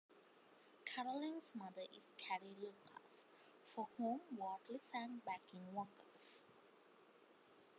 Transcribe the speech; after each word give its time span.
Carolyn's 0.83 1.53
mother 1.55 1.83
is 1.95 2.15
Carrie 2.17 2.55
Lucas, 2.59 3.27
for 3.63 3.87
whom 3.99 4.21
Watley 4.35 4.79
sang 4.91 5.21
backing 5.23 5.67
vocals. 5.75 6.47